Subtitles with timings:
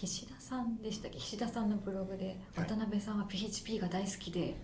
[0.00, 1.18] 菱田さんでしたっけ？
[1.18, 2.66] 菱田さんのブログではい。
[2.66, 4.56] 渡辺さんは PHP が大好きで、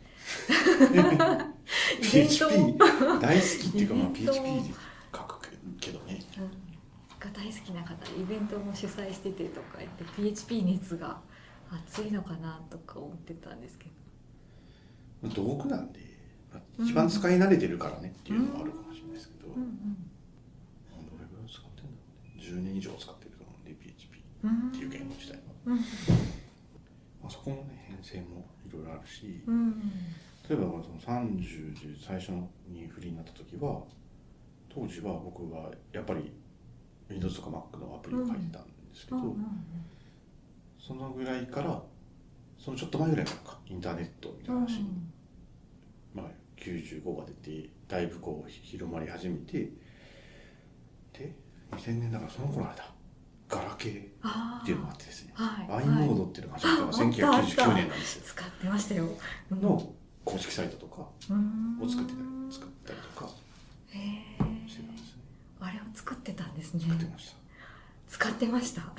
[2.03, 2.45] PHP
[3.21, 4.41] 大好きっていうか、まあ、PHP で
[5.15, 5.49] 書く
[5.81, 6.23] けどね。
[6.39, 6.51] うん
[7.25, 11.19] が大好きな方でイベントも主催しててとか言って PHP 熱が
[11.71, 13.87] 熱いのかなとか思ってたんですけ
[15.23, 15.31] ど。
[15.31, 16.01] 道具なんで、
[16.53, 20.11] まあ一番使い慣れてるからねっていうのもあるかもしれないですけど、うんうん
[21.07, 21.95] どれぐらい使ってんだろ
[22.35, 22.43] うね。
[22.61, 23.24] 10年以上使って
[24.49, 29.81] っていう言語自体まあ、そこのね変遷もいろいろあるし、うん。
[30.49, 32.33] 例えばその30で最初
[32.69, 33.81] にフリーになった時は
[34.69, 36.31] 当時は僕はやっぱり
[37.09, 39.35] Windows とか Mac のアプリを書いてたんですけど、
[40.79, 41.83] そのぐらいから
[42.59, 44.89] そのちょっと前ぐらいからかインターネットみたいな話に、
[46.15, 46.27] まあ、
[46.59, 47.33] 95が出
[47.63, 49.71] てだいぶこう広まり始めて
[51.13, 51.35] で
[51.73, 52.94] 2000年だからその頃あれだ
[53.49, 55.33] ガラケーあっていうのがあってですね。
[55.35, 55.83] はい。
[55.85, 57.73] i モードっていうのが始まったのがああったあった。
[57.73, 58.23] 1999年なんですよ。
[58.27, 59.09] 使ってましたよ。
[59.51, 59.61] うん。
[59.63, 59.93] の
[60.25, 61.89] 公式サイトとかをうん。
[61.89, 63.33] 作ってたり作ったりとかし
[63.93, 63.99] て
[64.39, 65.23] たんですね。
[65.61, 66.81] あれを作ってたんですね。
[66.81, 67.37] 作ってました。
[68.09, 68.83] 使ってました。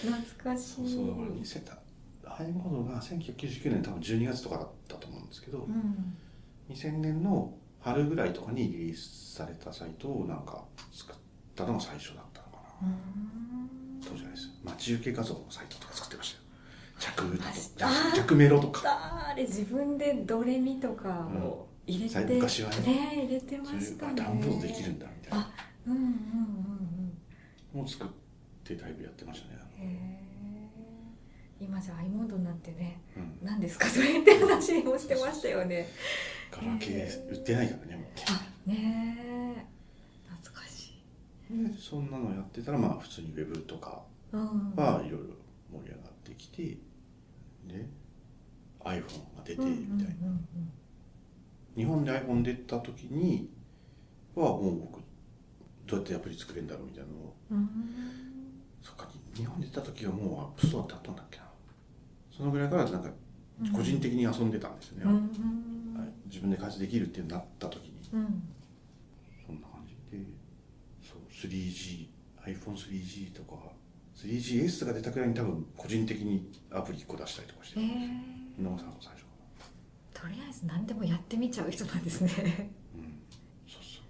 [0.00, 0.74] 懐かしい。
[0.74, 1.78] そうそうだから2000だ
[2.38, 6.16] i モードが1999年多分12月とかだったと思うんですけど、うん。
[6.68, 11.16] 2000年の春ぐらいとかにリリースされたサイトをなんか作っ
[11.54, 12.25] たのが最初だ
[12.76, 14.50] ったのかなうん当時はです。
[14.64, 16.42] 待ち受け画像のサイトとか作ってましたよ。
[16.98, 17.44] 着歌
[18.14, 18.82] と着メロとか。
[19.30, 24.12] あれ自分でドレミとかを入れて、うん昔はねね入れてまそういうしたね。
[24.12, 25.44] あダウンロードできるんだみたいな。
[25.44, 25.50] あ、
[25.86, 26.08] うんうんうん
[27.74, 27.78] うん。
[27.78, 28.08] のを作っ
[28.64, 29.60] てだいぶやってましたね。
[29.78, 30.26] へえ。
[31.60, 33.38] 今じゃ i モードなんてね、うん。
[33.42, 33.86] 何ですか？
[33.86, 35.88] それって話もしてましたよね。
[36.50, 38.04] ガラケー売ってないからねもう。
[38.28, 39.18] あ、ね
[39.58, 39.75] え。
[41.78, 44.02] そんなのやってたらまあ普通にウェブとか
[44.32, 44.74] うん。
[44.74, 45.26] はいろいろ
[45.72, 46.62] 盛り上がってきて
[47.66, 47.86] で
[48.80, 50.28] iPhone が出てみたいな、
[51.76, 53.50] 日本で iPhone 出た時に
[54.34, 55.00] はもう僕
[55.86, 57.58] どうやってアプリ作れるんだろうみたいなのをうん。
[57.58, 57.66] うん
[58.82, 61.44] そっか日本で出た時はもう App Store ってあったんだっけな。
[62.30, 63.10] そのぐらいからなんか
[63.74, 66.00] 個人的に遊んでたんですよね、うんうん。
[66.00, 66.08] はい。
[66.26, 68.08] 自分で開発できるってなった時に。
[68.12, 68.42] うん
[71.42, 72.08] 3G
[72.46, 73.56] iPhone3G とか
[74.16, 79.26] 3GS が出たくらいに多分個人的にアプリ1個出したりとかして野、えー、さんの最初
[80.14, 82.70] とりあえず何でもやってみちゃう人なんですね。
[82.96, 83.20] うん。
[83.68, 84.02] そうそう。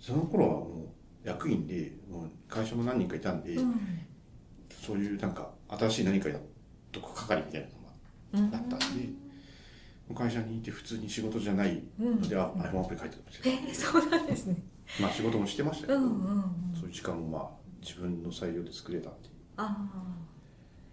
[0.00, 0.92] その頃はも
[1.24, 3.80] う役員でもう会社も何人かいたんで、うん、
[4.68, 6.36] そういうなんか新しい何かや
[6.90, 7.68] とか係みたい
[8.32, 9.08] なのがあったんで、
[10.10, 14.56] うん、会社にいて普通に仕事じゃないので、は、iPhone アプリ書いてたんですよ、えー、そうなんですね。
[15.00, 16.42] まあ仕事もしてましたけど、うんうんうん。
[16.74, 17.50] そういう時間もまあ
[17.80, 19.76] 自分の裁量で作れたっていうああ。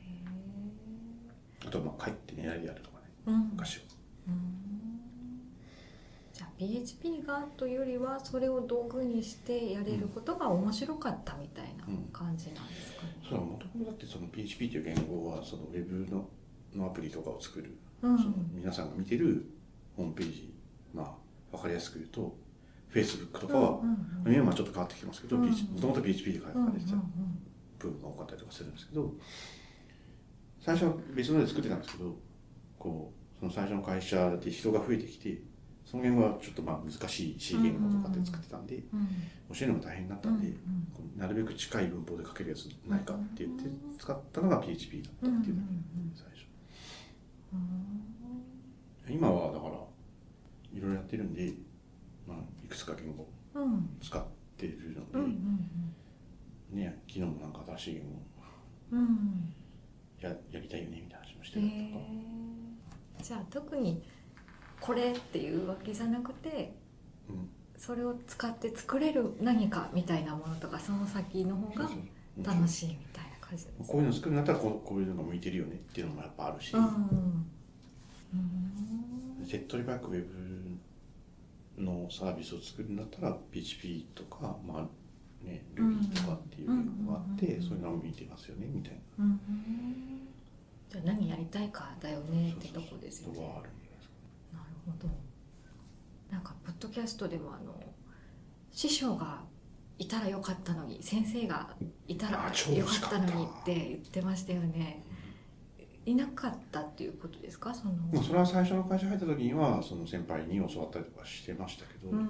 [0.01, 3.31] へあとはまあ帰って寝ないでやるとかねえ。
[3.31, 3.49] うん。
[3.51, 3.83] 昔は
[4.27, 4.69] うん
[6.33, 11.83] じゃあ PHP がというよりはそれを道具にしてやれることが面白かったみたいな
[12.13, 13.15] 感じなんですかね。
[13.23, 16.29] それはもともとだってその PHP という言語はそのウェブの
[16.73, 19.45] のアプリとかを作る、うんその皆さんが見てる
[19.97, 20.53] ホームページ
[20.93, 22.37] まあ分かりやすく言うと
[22.91, 24.33] Facebook とかは、うんうん。
[24.33, 25.47] 今はちょっと変わってきてますけど、も
[25.79, 26.95] ともと PHP で書かうんうんれてた
[27.79, 29.13] 部分が多かったりとかするんですけど
[30.59, 32.15] 最初は別ので作ってたんですけど
[32.77, 35.41] こうその最初の会社で人が増えてきて
[35.85, 39.07] その言語はちょっとまあ難しい C 言語とかって作ってたんで、うん
[39.51, 40.53] 教えるのが大変になったんで、
[41.17, 43.63] なるべく近い文法で書けるやつないかって言って
[43.97, 46.45] 使ったのが PHP だったっていうのがうん最初。
[47.53, 49.15] うん。
[49.15, 51.51] 今はだからいろいろやってるんで、
[52.27, 53.89] まあ、いくつか言語うん。
[54.01, 54.23] 使っ
[54.57, 55.69] てるので、うんうん
[56.71, 58.19] ね昨日もなんか新しい言語
[60.21, 62.05] ややりたいよねみたいな話もしてへたりとか、
[63.19, 64.03] えじゃあ特に
[64.79, 66.75] これっていうわけじゃなくて
[67.27, 67.49] うん。
[67.79, 71.89] それを使って作れる何かみたいなものとかその先の方が
[72.43, 76.83] 楽しいみたいな感じですこういうの作るんだったらこうこういうのが向いてるよねっていうのもやっぱあるし、うん。
[76.83, 76.87] う
[79.47, 79.47] ん。
[79.49, 80.58] 手っ取り早くウェブ
[81.81, 86.69] のサービスを作るんだったら PHP とか、まあね、Ruby とかっていう
[87.05, 89.25] のがあって、うんそういうのを見てますよねみたいな。
[89.25, 89.39] うん
[90.89, 93.39] じゃあ何やりたいかだよねってとこですよね。
[93.39, 93.51] なる
[94.85, 95.07] ほど。
[96.31, 97.75] なんかポッドキャストでもあの
[98.71, 99.41] 師匠が
[99.99, 101.69] いたらよかったのに先生が
[102.07, 105.03] いたらよかったのにって言ってましたよね
[106.11, 107.73] いなかったっていうことですか？
[107.73, 107.93] その。
[108.11, 112.25] まあ、それは最初の会社入った時にはその先輩に教わったりとかしてましたけど、うん。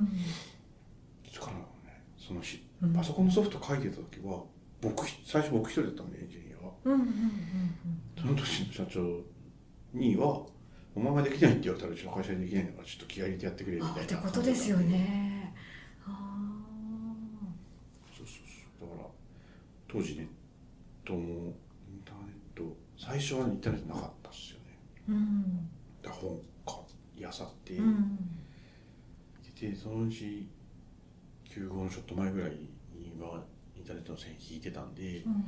[1.25, 2.93] いつからねそのしうん。
[2.93, 4.43] パソコンのソフト書いてた時は
[4.81, 7.11] 僕最初僕一人だったんでエンジニアうんうんうん
[8.19, 9.21] その時の社長
[9.93, 10.45] には
[10.95, 13.87] 「お前ができないって言われたらうちの会社でできないんだからちょっと気合い入れてやってくれ」みうん。
[13.87, 15.53] あたいなってことですよね。
[16.05, 16.55] あ
[18.17, 18.35] そうそう
[18.79, 18.89] そう。
[18.89, 19.07] だから
[19.87, 20.27] 当時ネッ
[21.05, 21.53] トも
[23.00, 25.12] 最初はインターネットなかったっすよねあ。
[25.12, 25.69] うん。
[26.12, 26.81] 本か
[27.18, 28.18] やさって、うん。
[29.60, 30.48] でそのうち
[31.50, 33.42] 9号のちょっと前ぐらいには
[33.75, 35.44] インターネットの線引いてたんで、うん。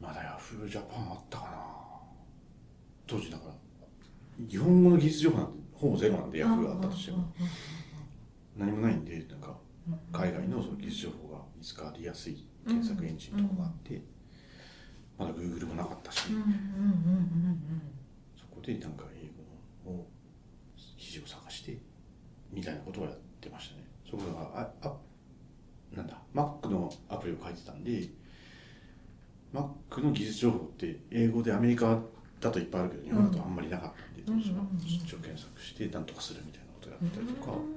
[0.00, 1.50] まだヤフージャパンあったかな
[3.06, 3.54] 当時だから
[4.48, 7.32] 日本語の技術情報なんてほぼゼロなんでヤフーがあったとしても
[8.56, 9.56] 何もないんでなんか
[10.12, 14.02] 海外のその技術情報が見つかりやすい検索エンジンとかがあって、
[15.18, 16.20] まだ Google もなかったし、
[18.36, 19.28] そこでなんか英
[19.86, 20.06] 語の
[20.96, 21.76] 記事を探して
[22.52, 23.84] みたいなことをやってましたね。
[24.08, 24.96] そこがああ
[25.94, 28.08] なんだ Mac のアプリを書いてたんで
[29.52, 31.98] Mac の技術情報って英語でアメリカ
[32.40, 37.74] だといっぱいあるけど日本だとあんまりなかったんで、うん当時は出張検索して何とかするみたいなことをやったりとか、うん。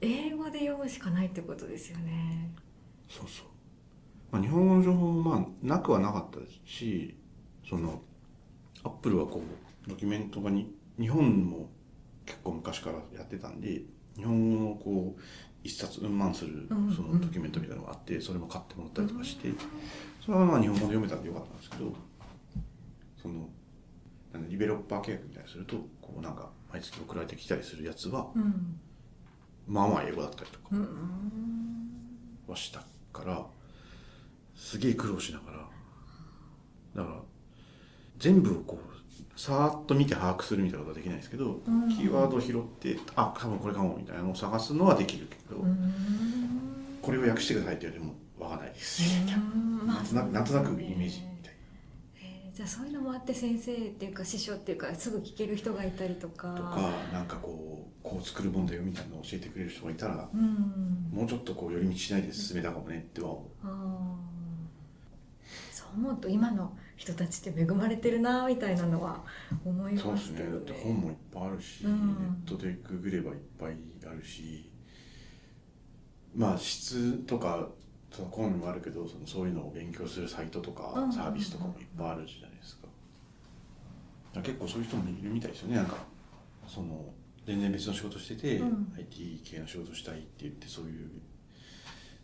[0.00, 2.52] 英語で読むしかないってことですよね。
[3.08, 3.46] そうそう、
[4.30, 7.16] まあ、日本語の情報もまあなくはなかったですし
[7.68, 8.02] その
[8.84, 9.42] アップルはこ
[9.86, 11.70] うドキュメントがに日本も
[12.26, 13.82] 結構昔からやってたんで
[14.16, 15.20] 日本語のこう
[15.64, 19.48] 一冊うんまんするうんそのドキュメントみたいなのがあってそれも買ってもらったりとかして
[20.24, 21.92] それはまあ日本語で読めたんでよかったんですけど
[23.20, 23.48] その
[24.32, 28.78] なんだリベロッパー契約みたいにするとこうなんか毎月送られてきたりするやつはうん。
[29.66, 30.76] まあまあ英語だったりとか。
[32.46, 32.82] はした
[33.12, 33.46] から
[34.58, 35.58] すげえ苦労しながら。
[36.96, 37.20] だから
[38.18, 38.88] 全部をこう
[39.38, 41.88] さーっと見て把握するみたいなことはできないですけど、うん。
[41.88, 46.98] キーワードを拾ってあ多分これかもみたいなのを探すのはできるけど、うん。
[47.00, 49.02] これを訳してくださいって言われてもわかんないです。
[49.20, 49.86] みたいなうん。
[49.86, 51.54] まあなんとなくなんとなくイメージみたい
[52.20, 56.48] えーじゃあそういうのもあって先生っていうか師匠っていうかすぐ聞ける人がいたりとか。
[56.48, 61.10] なとかなんかこうこう作るもんだよみたいなのを教えてくれる人がいたらうん。
[61.12, 63.44] もうちょっとこう寄り道しないで進めたかもねっては思う。
[63.62, 64.37] あー
[65.94, 69.24] そう思うと今の人たちって恵まれてるなみたいなのは
[69.64, 70.50] 思いそうですますけどね。
[70.50, 73.76] ねだって本もいっぱいあるし、うんネットでググればいっぱい
[74.06, 74.70] あるし。
[76.34, 77.68] まあ質とか
[78.12, 82.78] その好みもあるけどそのそういうのを勉強するサイトとかうんサービスとかもいっぱいあるじゃないです
[84.34, 85.76] か,、結構そういう人もいるみたいですよね。
[85.76, 85.96] なんか
[86.66, 87.12] その
[87.46, 88.92] 全然別の仕事してて、うん。
[88.96, 91.10] IT 系の仕事したいって言ってそういう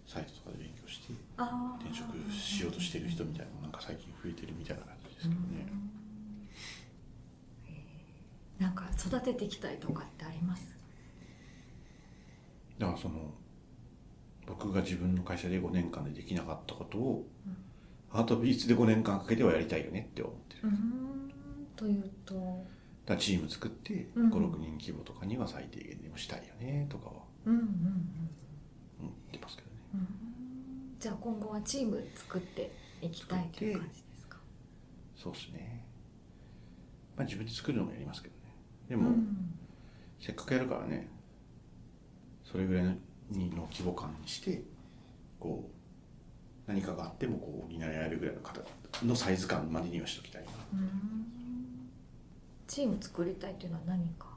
[0.07, 5.67] サイトとかで勉強して転職しようとしてる人みたいななんか最近増えてるみたいな感じですけどね、
[8.59, 10.77] なんか育てていきたいとかってあります？
[12.79, 13.33] だからその
[14.47, 17.27] 僕が自分の会社で5年間でできなかったことを、
[18.13, 20.61] アート美術で5年間かけてはやりたいよねって思ってる、
[21.77, 22.65] というと。
[23.07, 24.31] だチーム作ってうん。
[24.31, 27.13] 56人規模とかには最低限でもしたいよねとかは。
[27.47, 27.69] うんうんうん
[29.01, 32.73] 思ってますけどねうんじゃあ今後はチーム作って
[33.03, 34.39] いきたいという感じですか？
[35.15, 35.85] そうですね。
[37.15, 38.41] まあ自分で作るのもやりますけどね。
[38.89, 39.11] ででも、
[40.19, 41.07] せっかくやるからね
[42.43, 42.95] それぐらいの
[43.71, 44.63] 規模感にして
[45.39, 48.63] こう何かがあってもこう補い合えるぐらいの方
[49.05, 50.49] のサイズ感までにはしときたいな。
[52.67, 54.29] チーム作りたいっていうのは何か、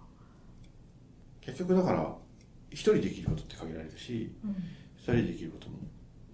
[1.40, 2.14] 結局だから
[2.72, 4.56] 一人できることって限られるしうん。
[4.98, 5.78] 二人でできることも、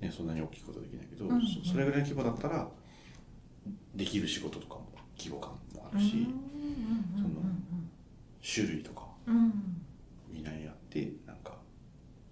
[0.04, 2.68] ね、そんなに大きいことできないけど、うんそそれぐらいの規模だったら
[3.96, 6.28] できる仕事とかも規模感もあるし、
[7.16, 7.30] その
[8.44, 9.82] 種類とかうんうん。
[10.32, 11.56] みんなにやってなんか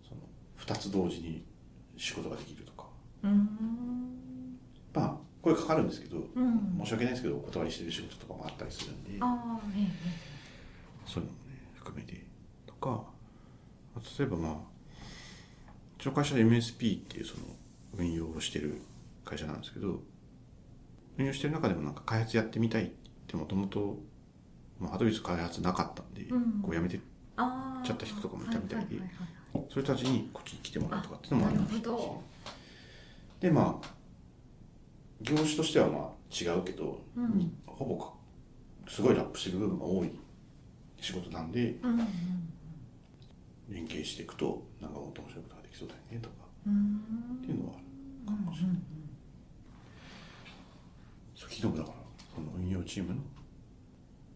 [0.07, 0.21] その
[0.59, 1.45] 2つ同時に
[1.97, 2.85] 仕事ができるとか。
[3.23, 3.31] うん。
[3.31, 4.57] うん
[4.93, 6.77] まあこれかかるんですけど、うん。
[6.81, 9.87] 申し訳ないですけどお断りしてる仕事とかもあったりするんでああえ
[11.05, 12.25] そういうのもね含めて
[12.65, 13.03] とか
[14.19, 14.55] 例えばまあう
[16.01, 17.43] ちの会社は MSP っていうその
[18.01, 18.81] 運用をしてる
[19.23, 20.01] 会社なんですけど
[21.17, 22.89] 運用してる中でもなんか開発やってみたいっ
[23.27, 23.99] てもともと
[24.91, 26.61] アドビス開発なかったんで、うん。
[26.63, 26.99] こうやめて
[27.37, 28.97] ああちゃった人とかもいたみたいで
[29.53, 31.91] そういう人たちにこっちに来てもらうとかっていうのもありましたし
[33.39, 33.87] でまあ
[35.21, 37.53] 業種としてはまあ違うけど、うん。
[37.67, 38.13] ほぼか
[38.87, 40.11] すごいラップしてる部分が多い
[40.99, 42.07] 仕事なんでうんうん。
[43.69, 47.01] 連携していくとなんかもっと面白いことができそうだよねとかうん。
[47.41, 47.75] っていうのは
[48.27, 48.77] あるかもしれない、
[51.35, 51.95] そう昨日もだから
[52.35, 53.21] その運用チームの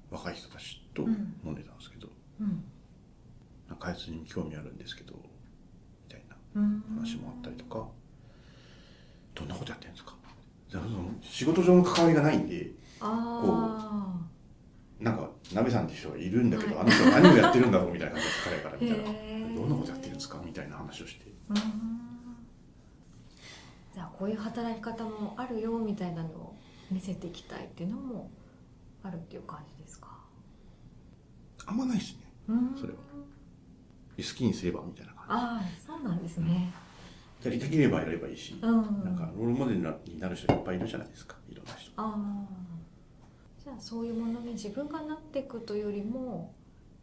[0.10, 1.36] 若い人たちとうん。
[1.44, 2.08] 飲んでたんですけど、
[2.40, 2.64] うん。
[3.68, 5.20] なんか開発に興味あるんですけどみ
[6.10, 6.84] たいなうん。
[6.98, 7.86] 話もあったりとか、
[9.34, 10.16] どんなことやってるんですか？
[10.72, 10.86] その
[11.22, 12.72] 仕事上の関わりがないんで
[13.02, 14.14] あ
[15.02, 16.86] なんか鍋さんって人がいるんだけど、はい。
[16.86, 19.04] あの人は何をやってるんだろうみたいな感じで彼から見たら。
[19.04, 20.42] どんなことやってるんですか？
[20.46, 21.26] みたいな話をして。
[23.94, 26.56] じゃあこういう働き方もあるよみたいなのを
[26.90, 28.30] 見せていきたいっていうのも
[29.06, 30.08] あるっていう感じですか？
[31.66, 32.32] あんまないですね。
[32.48, 32.76] うん。
[32.76, 33.00] それは
[34.18, 36.74] 好きにすればみたいな感ああそうなんですね。
[37.42, 39.04] じやりたければやればいいし、うん。
[39.04, 41.36] なんかロールモデルになる人いっぱいいるじゃないですか。
[41.50, 41.92] いろんな人。
[41.98, 42.46] ああ。
[43.64, 46.54] じゃあそういうものに自分がなっていくというよりも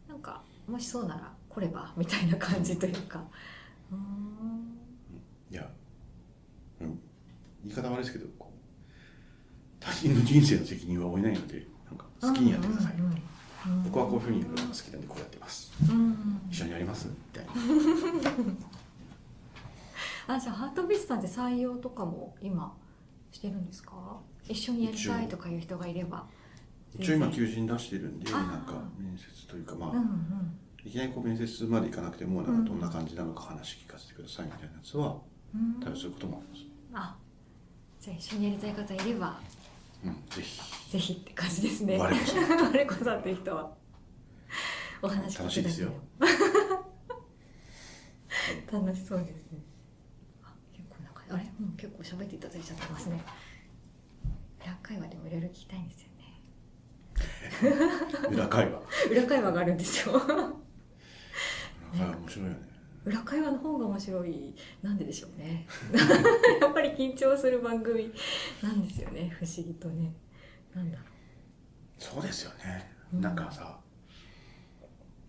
[0.07, 3.23] なんかもしそうなら来ればみたいな感じというか。
[3.91, 4.77] うーん。
[5.51, 5.69] いや、
[6.81, 6.99] うん、
[7.63, 8.25] 言い方悪いですけど
[9.79, 13.17] 他人の人生の責任は負えないのでなんか好きにやってください、うんうんうん
[13.85, 15.71] 僕はこういうふうにやるのが好きなんでこうやってます。
[15.89, 17.07] うん一緒にやります？
[17.07, 17.53] みたいな。
[20.35, 22.75] あじゃあハートビスターで採用とかも今
[23.31, 24.19] してるんですか？
[24.49, 26.25] 一緒にやりたいとかいう人がいれば。
[26.99, 30.59] 一応今求人出してるんでなんか面接というかまあ、うんうん。
[30.85, 35.17] いきなりこう面接まで行かなくてもなんかどんな感じなのか話聞かせてくださいみたいなやつは
[35.55, 35.79] うん。
[35.81, 37.07] 対応することもあります。
[37.07, 37.15] あ
[38.01, 39.39] じゃあ一緒にやりたい方いれば。
[40.03, 40.59] うんぜひ
[40.93, 41.97] ぜひって感じですね。
[41.97, 42.07] 我
[42.85, 43.73] こそっていう人は。
[45.01, 45.89] お話楽しいですよ。
[48.71, 49.57] 楽しそうですね。
[50.43, 51.43] あ結構なんかあれ？
[51.59, 53.19] もう結構喋っていただいちゃってますね。
[54.61, 56.39] 裏会話でもいろいろ聞きたいんですよね。
[58.29, 58.79] 裏会話？
[59.09, 60.13] 裏会話があるんですよ。
[61.95, 62.57] 裏会話面白いよね。
[63.05, 64.53] 裏会話の方が面白い。
[64.83, 65.65] なんででしょうね。
[66.61, 68.13] やっぱり緊張する番組
[68.61, 69.35] なんですよね。
[69.39, 70.13] 不思議とね
[70.75, 71.03] なんだろ
[71.97, 73.21] そうですよね、うん。
[73.21, 73.77] なんかさ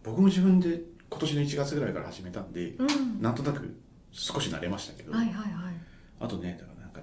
[0.02, 3.22] 僕も自分で今年の1月ぐらいから始めたんで、ううん。
[3.22, 3.74] なんとなく
[4.10, 5.74] 少し慣れましたけど、はいはいはい。
[6.20, 7.00] あとねだからなんか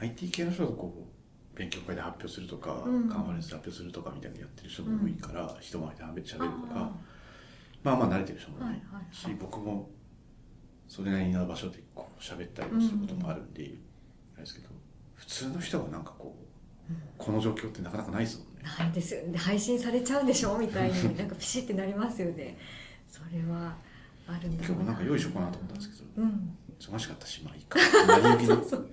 [0.00, 1.06] IT 系の人がこ
[1.54, 3.08] う勉強会で発表するとか、うん。
[3.08, 6.90] カンファレンスで発表するとかみたいなのやってる人も多いから、人前で喋るからあ。
[7.82, 9.14] まあまあ慣れてる人も多いはいはいはい。
[9.14, 9.90] し、僕も
[10.86, 13.74] それなりな場所でこう喋ったりもすることもあるんで、
[14.34, 14.68] あれですけど
[15.14, 16.47] 普通の人がなんかこう
[17.16, 18.62] この状況ってなかなかないですもんね。
[18.78, 19.38] ないですよね。
[19.38, 20.56] 配信されちゃうんでしょ？
[20.58, 22.56] みたいになんかピシってなりますよね。
[23.08, 23.76] それは
[24.26, 26.56] あるんだ今日もなんか用意しようかなと思ったんですけど、うん。
[26.78, 27.78] 忙しかったしまあいいか。
[27.78, 28.88] 成り行きのそう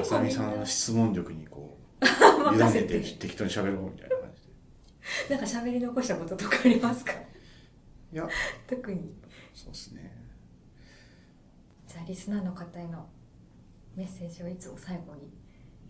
[0.00, 2.04] あさみさんの質問力にこう
[2.54, 5.34] 委ねて適当に喋ろうみたいな感じで。
[5.36, 7.12] なんか喋り残したこととかありますか？
[7.12, 8.28] いや。
[8.66, 9.14] 特に。
[9.54, 10.16] そうですね。
[11.86, 13.08] じゃあリスナーの方への
[13.96, 15.32] メッセージをいつも最後に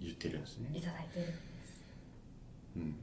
[0.00, 1.38] 言ってるんですいねただいてるんです。
[2.76, 2.95] うん。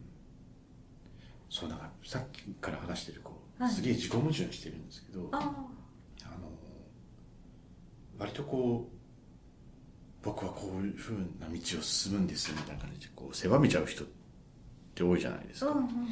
[1.49, 3.73] そうなんかさっきから話してるこう、はい。
[3.73, 6.49] すげえ自己矛盾してるんですけどああの
[8.19, 14.07] 割とこう僕はこういうふうな道を進むんですみたいな感じでこう狭めちゃう人っ
[14.95, 16.07] て多いじゃないですか、あうんうんうんうん。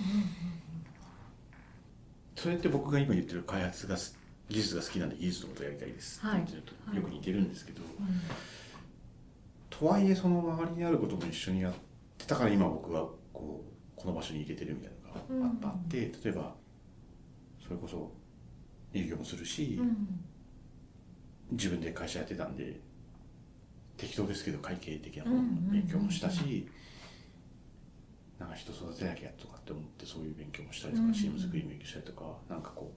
[2.36, 4.18] それって僕が今言ってる開発がす
[4.50, 8.22] 技術が好きなんで技術のことをやりたいですってはい言ってるとよく似てるんですけど、うん
[9.80, 11.74] とはいえその周りにあることも一緒にやっ
[12.18, 14.92] てたから今僕はこうこの場所に入れてるみたい
[15.30, 16.54] なのがあって、例えば
[17.64, 18.12] それこそ
[18.94, 20.08] 営業もするし、うん。
[21.52, 22.80] 自分で会社やってたんで
[23.98, 25.72] 適当ですけど会計的なことのうんうんうんうん。
[25.72, 26.68] 勉強もしたし、
[28.40, 32.94] なんか人育てなきゃとかって思ってそういう勉強もしたりとか、うんうんチーム作り勉強したりとかなんかこ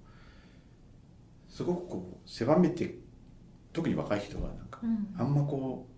[1.49, 2.99] うすごくこう狭めて
[3.73, 5.15] 特に若い人がなんかうん。
[5.19, 5.96] あんまこう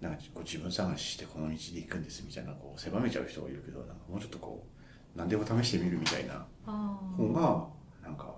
[0.00, 4.66] なんかこう自分探ししてこの道で行くんですみたいなこう狭めちゃう人がいるけどなんかもうちょっとこ
[5.14, 7.66] う何でも試してみるみたいな方が
[8.02, 8.34] なんか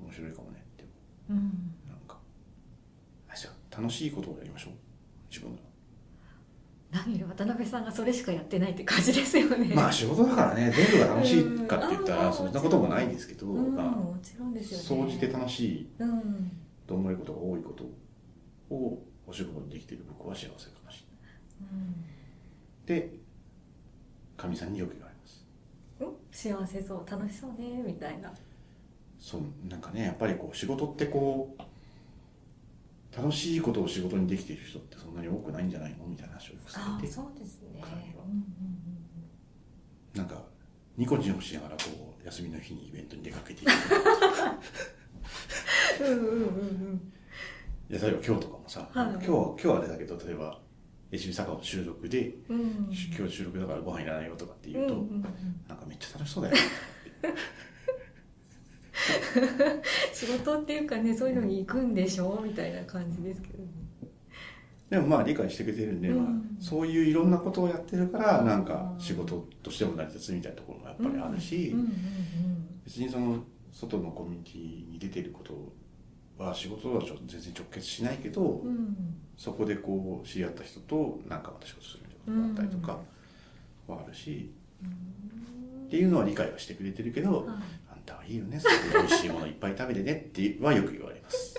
[0.00, 0.64] 面白いかもね。
[0.74, 0.84] って
[1.30, 1.36] うん。
[1.86, 2.18] なんか
[3.70, 4.72] 楽しいことをやりましょう。
[5.30, 5.62] 自分が、
[6.90, 9.72] 何より渡辺さんがそれしかやってないって感じですよね。
[9.74, 10.72] まあ仕事だからね。
[10.74, 12.22] 全部が楽しいかって言ったうん。
[12.24, 15.06] らそんなこともないんですけど、うんまあもちろんですよね。
[15.06, 15.88] 総じて楽しい。
[15.98, 16.50] うん。
[16.86, 17.84] と思えることが多いこと
[18.74, 20.52] をお仕事にできている僕は幸せか
[20.84, 21.04] もし
[21.60, 23.00] れない。
[23.02, 23.12] で
[24.36, 25.44] かみさんによく言われます。
[26.00, 28.32] うん幸せそう楽しそうねみたいな。
[29.18, 37.12] そうなんかねやっぱりこう仕事ってこう楽しいことを仕事にできている人ってそんなに多くないんじゃないのみたいな話をよくされて。
[37.12, 37.82] そうですね。
[38.24, 38.44] うんうん
[40.14, 40.42] なんか
[40.96, 43.70] ニコニコしながらこう休みの日にイベントに出かけていく
[46.00, 47.12] うんうんうんうん
[47.88, 49.06] 例えば今日とかもさ、はい。
[49.12, 50.58] 今日は今日はあれだけど例えば
[51.10, 52.60] HB 坂の収録で、うん。
[52.60, 52.66] うん
[53.16, 55.22] 今日収録だからご飯いらないよとかって言うと、うん
[55.68, 56.56] なんかめっちゃ楽しそうだよ。
[56.56, 56.62] ね
[60.12, 63.70] 仕事っていうかねそういうのに行くんでしょみたいな感じですけどね。
[64.90, 66.16] でもまあ理解してくれてるんで、うん。
[66.16, 71.74] まあ、そういういろんなことをやってるからなんか仕事としても成り立つみたいなところもやっぱりあるし、
[72.84, 75.72] 別にその外のコミュニティに出てること
[76.38, 78.68] は仕事とはちょ全然直結しないけど、うん。
[78.68, 78.96] うん
[79.38, 82.98] そこでこう知り合った人となんかまた仕事するみたいなことがあったりとか
[83.86, 84.50] はあるし、
[85.86, 87.56] っていうのは理解はしてくれてるけど、はい。
[87.92, 91.54] あんたはいいよねそれで美味しいものいっぱい食べてねってはよく言われます。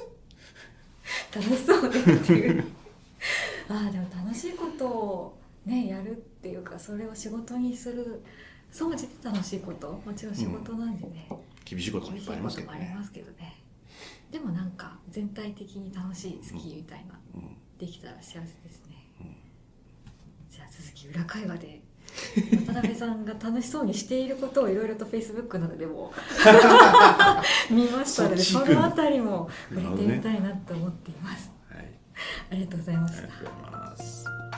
[1.33, 2.65] 楽しそうでっていう。
[3.71, 8.21] ああでも楽しいことをねやるっていうかそれを仕事にする
[8.71, 9.89] 総じて楽しいこと？
[10.05, 11.29] もちろん仕事なんでね、
[11.63, 13.55] 厳しいこともいっぱいありますけどね。
[14.31, 17.57] でもなんか全体的に楽しい好きみたいな、うん。
[17.77, 19.35] できたら幸せですね、うん。
[20.49, 21.81] じゃあ続き裏会話で
[22.65, 26.11] 渡辺さんが楽しそうにしていることをいろいろとフェイスブックなどでも
[27.69, 28.73] 見ましたのでその？
[28.73, 31.85] のあたりも触れてみたいなと思っています、はい、
[32.51, 34.48] ありがとうございました